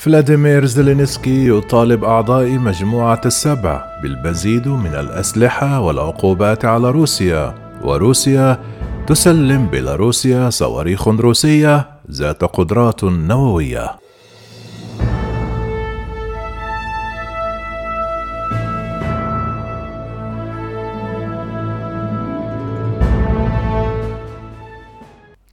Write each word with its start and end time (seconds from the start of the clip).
فلاديمير 0.00 0.64
زيلينسكي 0.64 1.48
يطالب 1.48 2.04
أعضاء 2.04 2.48
مجموعة 2.50 3.20
السبع 3.26 3.84
بالمزيد 4.02 4.68
من 4.68 4.94
الأسلحة 4.94 5.80
والعقوبات 5.80 6.64
على 6.64 6.90
روسيا 6.90 7.54
وروسيا 7.82 8.58
تسلم 9.06 9.66
بيلاروسيا 9.66 10.50
صواريخ 10.50 11.08
روسية 11.08 11.88
ذات 12.10 12.44
قدرات 12.44 13.04
نووية. 13.04 13.90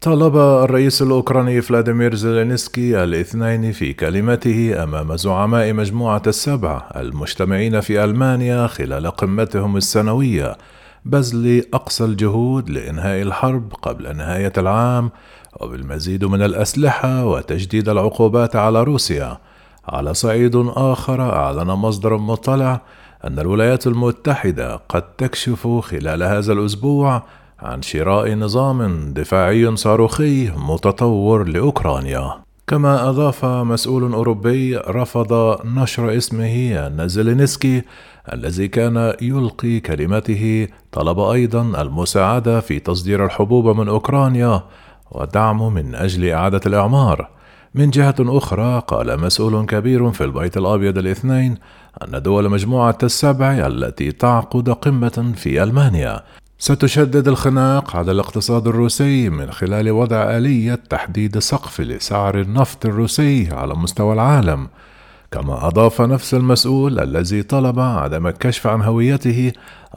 طالب 0.08 0.38
الرئيس 0.38 1.02
الأوكراني 1.02 1.62
فلاديمير 1.62 2.16
زيلينسكي 2.16 3.04
الاثنين 3.04 3.72
في 3.72 3.94
كلمته 3.94 4.84
أمام 4.84 5.16
زعماء 5.16 5.74
مجموعة 5.74 6.22
السبع 6.28 6.90
المجتمعين 6.96 7.82
في 7.82 8.04
ألمانيا 8.04 8.68
خلال 8.68 9.08
قمتهم 9.08 9.78
السنوية 9.78 10.58
بذل 11.06 11.66
أقصى 11.74 12.06
الجهود 12.06 12.70
لإنهاء 12.70 13.22
الحرب 13.22 13.74
قبل 13.74 14.18
نهاية 14.18 14.54
العام 14.58 15.12
وبالمزيد 15.60 16.26
من 16.26 16.42
الأسلحة 16.42 17.26
وتجديد 17.26 17.90
العقوبات 17.90 18.56
على 18.56 18.84
روسيا. 18.84 19.38
على 19.88 20.14
صعيد 20.14 20.56
آخر 20.76 21.22
أعلن 21.22 21.68
مصدر 21.68 22.18
مطلع 22.18 22.82
أن 23.24 23.40
الولايات 23.40 23.88
المتحدة 23.88 24.76
قد 24.76 25.02
تكشف 25.02 25.68
خلال 25.68 26.24
هذا 26.24 26.54
الأسبوع 26.54 27.24
عن 27.60 27.82
شراء 27.82 28.36
نظام 28.36 29.12
دفاعي 29.14 29.76
صاروخي 29.76 30.52
متطور 30.58 31.44
لأوكرانيا. 31.48 32.34
كما 32.68 33.10
أضاف 33.10 33.46
مسؤول 33.46 34.14
أوروبي 34.14 34.78
رفض 34.78 35.58
نشر 35.66 36.18
اسمه 36.18 36.88
ان 36.88 37.08
زيلينسكي 37.08 37.82
الذي 38.34 38.68
كان 38.68 39.14
يلقي 39.22 39.80
كلمته 39.80 40.68
طلب 40.92 41.20
أيضا 41.20 41.82
المساعدة 41.82 42.60
في 42.60 42.80
تصدير 42.80 43.26
الحبوب 43.26 43.68
من 43.80 43.88
أوكرانيا 43.88 44.64
ودعم 45.12 45.74
من 45.74 45.96
أجل 45.96 46.30
إعادة 46.30 46.62
الإعمار 46.66 47.30
من 47.76 47.90
جهة 47.90 48.16
أخرى 48.20 48.84
قال 48.88 49.20
مسؤول 49.20 49.66
كبير 49.66 50.12
في 50.12 50.24
البيت 50.24 50.58
الأبيض 50.58 50.98
الاثنين 50.98 51.56
أن 52.04 52.22
دول 52.22 52.50
مجموعة 52.50 52.98
السبع 53.04 53.68
التي 53.68 54.12
تعقد 54.12 54.70
قمة 54.70 55.34
في 55.36 55.64
ألمانيا. 55.64 56.24
ستشدد 56.60 57.28
الخناق 57.28 57.96
على 57.96 58.12
الاقتصاد 58.12 58.68
الروسي 58.68 59.30
من 59.30 59.52
خلال 59.52 59.92
وضع 59.92 60.38
آلية 60.38 60.80
تحديد 60.90 61.40
سقف 61.40 61.82
لسعر 61.82 62.40
النفط 62.40 62.86
الروسي 62.86 63.50
على 63.52 63.76
مستوى 63.76 64.14
العالم. 64.14 64.68
كما 65.32 65.68
أضاف 65.68 66.02
نفس 66.02 66.34
المسؤول 66.34 67.00
الذي 67.00 67.44
طلب 67.44 67.80
عدم 67.80 68.28
الكشف 68.28 68.68
عن 68.68 68.82
هويته 68.82 69.52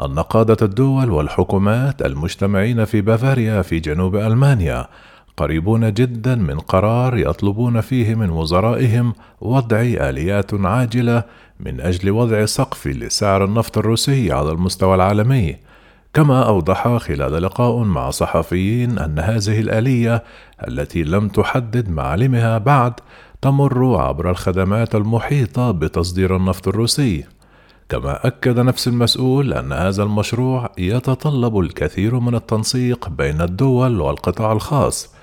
أن 0.05 0.19
قادة 0.19 0.57
الدول 0.63 1.11
والحكومات 1.11 2.03
المجتمعين 2.03 2.85
في 2.85 3.01
بافاريا 3.01 3.63
في 3.63 3.81
جنوب 3.81 4.17
ألمانيا 4.17 4.87
قريبون 5.37 5.93
جدا 5.93 6.35
من 6.35 6.59
قرار 6.59 7.19
يطلبون 7.19 7.81
فيه 7.81 8.15
من 8.15 8.31
وزرائهم 8.31 9.15
وضع 9.41 9.81
آليات 9.81 10.55
عاجلة 10.55 11.23
من 11.61 11.81
أجل 11.81 12.11
وضع 12.11 12.45
سقف 12.45 12.87
لسعر 12.87 13.45
النفط 13.45 13.79
الروسي 13.79 14.33
على 14.33 14.51
المستوى 14.51 14.95
العالمي. 14.95 15.70
كما 16.15 16.43
أوضح 16.47 16.97
خلال 16.97 17.43
لقاء 17.43 17.77
مع 17.77 18.11
صحفيين 18.11 18.99
أن 18.99 19.19
هذه 19.19 19.61
الآلية 19.61 20.25
التي 20.69 21.03
لم 21.03 21.29
تحدد 21.29 21.91
معالمها 21.91 22.59
بعد 22.59 22.93
تمر 23.43 23.97
عبر 23.97 24.31
الخدمات 24.31 24.95
المحيطة 24.95 25.71
بتصدير 25.71 26.37
النفط 26.37 26.69
الروسي. 26.69 27.25
كما 27.89 28.27
أكد 28.27 28.59
نفس 28.59 28.89
المسؤول 28.89 29.53
أن 29.53 29.73
هذا 29.73 30.03
المشروع 30.03 30.73
يتطلب 30.79 31.59
الكثير 31.59 32.19
من 32.19 32.35
التنسيق 32.35 33.09
بين 33.09 33.41
الدول 33.41 34.01
والقطاع 34.01 34.53
الخاص. 34.53 35.15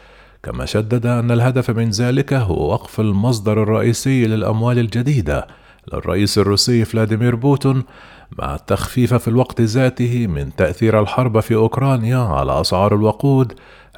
كما 0.43 0.65
شدد 0.65 1.05
أن 1.05 1.31
الهدف 1.31 1.71
من 1.71 1.89
ذلك 1.89 2.33
هو 2.33 2.71
وقف 2.71 2.99
المصدر 2.99 3.63
الرئيسي 3.63 4.27
للأموال 4.27 4.79
الجديدة 4.79 5.47
للرئيس 5.93 6.37
الروسي 6.37 6.85
فلاديمير 6.85 7.35
بوتون 7.35 7.83
مع 8.39 8.55
التخفيف 8.55 9.13
في 9.13 9.27
الوقت 9.27 9.61
ذاته 9.61 10.27
من 10.27 10.55
تأثير 10.55 10.99
الحرب 10.99 11.39
في 11.39 11.55
أوكرانيا 11.55 12.17
على 12.17 12.61
أسعار 12.61 12.95
الوقود 12.95 13.53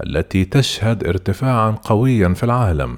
التي 0.05 0.45
تشهد 0.45 1.03
ارتفاعا 1.07 1.71
قويا 1.71 2.33
في 2.33 2.43
العالم. 2.43 2.97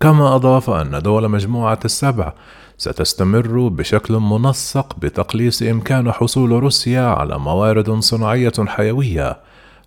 كما 0.00 0.34
أضاف 0.34 0.70
أن 0.70 0.98
دول 1.02 1.28
مجموعة 1.28 1.78
السبع 1.84 2.32
ستستمر 2.78 3.68
بشكل 3.68 4.14
منسق 4.14 4.96
بتقليص 4.98 5.62
إمكان 5.62 6.12
حصول 6.12 6.50
روسيا 6.50 7.02
على 7.02 7.38
موارد 7.38 7.90
صناعية 7.90 8.52
حيوية 8.66 9.40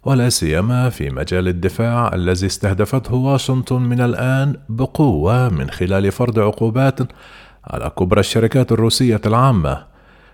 ولا 0.05 0.29
سيما 0.29 0.89
في 0.89 1.09
مجال 1.09 1.47
الدفاع 1.47 2.11
الذي 2.13 2.45
استهدفته 2.45 3.15
واشنطن 3.15 3.81
من 3.81 4.01
الآن 4.01 4.55
بقوة 4.69 5.49
من 5.49 5.69
خلال 5.69 6.11
فرض 6.11 6.39
عقوبات 6.39 6.99
على 7.67 7.91
كبرى 7.99 8.19
الشركات 8.19 8.71
الروسية 8.71 9.21
العامة. 9.25 9.83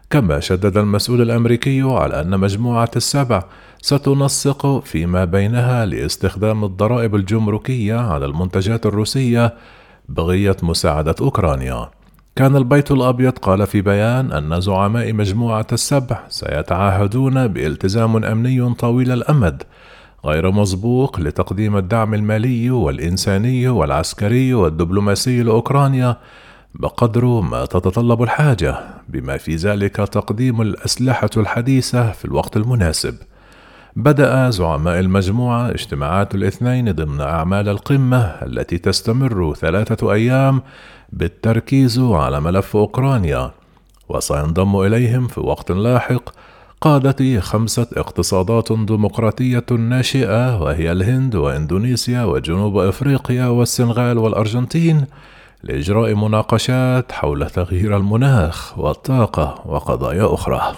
كما 0.10 0.40
شدد 0.40 0.78
المسؤول 0.78 1.22
الأمريكي 1.22 1.82
على 1.82 2.22
أن 2.22 2.40
مجموعة 2.40 2.92
السبع 2.96 3.44
ستنسق 3.82 4.82
فيما 4.86 5.26
بينها 5.26 5.86
لاستخدام 5.86 6.64
الضرائب 6.64 7.16
الجمركية 7.16 7.96
على 7.96 8.26
المنتجات 8.26 8.86
الروسية 8.86 9.54
بغية 10.10 10.58
مساعدة 10.64 11.16
أوكرانيا. 11.22 11.90
كان 12.36 12.56
البيت 12.56 12.92
الأبيض 12.92 13.32
قال 13.32 13.68
في 13.68 13.82
بيان 13.82 14.32
أن 14.32 14.62
زعماء 14.62 15.14
مجموعة 15.14 15.68
السبع 15.72 16.20
سيتعهدون 16.30 17.48
بالتزام 17.48 18.24
أمني 18.24 18.74
طويل 18.74 19.12
الأمد 19.12 19.64
غير 20.26 20.52
مسبوق 20.52 21.20
لتقديم 21.20 21.78
الدعم 21.78 22.14
المالي 22.14 22.72
والإنساني 22.72 23.68
والعسكري 23.68 24.54
والدبلوماسي 24.54 25.44
لأوكرانيا 25.44 26.18
بقدر 26.74 27.26
ما 27.26 27.66
تتطلب 27.66 28.24
الحاجة 28.24 28.80
بما 29.10 29.38
في 29.38 29.56
ذلك 29.56 29.96
تقديم 29.96 30.62
الأسلحة 30.62 31.30
الحديثة 31.38 32.12
في 32.12 32.26
الوقت 32.26 32.58
المناسب. 32.58 33.16
بدأ 33.96 34.50
زعماء 34.50 35.00
المجموعة 35.00 35.70
اجتماعات 35.70 36.36
الاثنين 36.36 36.92
ضمن 36.92 37.22
أعمال 37.22 37.70
القمة 37.70 38.22
التي 38.24 38.78
تستمر 38.78 39.54
ثلاثة 39.54 40.14
أيام 40.14 40.62
بالتركيز 41.14 42.00
على 42.00 42.42
ملف 42.42 42.76
أوكرانيا 42.76 43.52
وسينضم 44.10 44.82
إليهم 44.82 45.28
في 45.28 45.40
وقت 45.40 45.72
لاحق 45.72 46.30
قادة 46.82 47.40
خمسة 47.40 47.88
اقتصادات 47.94 48.72
ديمقراطية 48.72 49.66
ناشئة 49.72 50.62
وهي 50.62 50.92
الهند 50.92 51.36
وإندونيسيا 51.36 52.24
وجنوب 52.24 52.78
أفريقيا 52.78 53.48
والسنغال 53.48 54.18
والأرجنتين 54.18 55.06
لإجراء 55.64 56.14
مناقشات 56.16 57.12
حول 57.12 57.50
تغيير 57.50 57.98
المناخ 57.98 58.80
والطاقة 58.80 59.62
وقضايا 59.66 60.34
أخرى. 60.34 60.76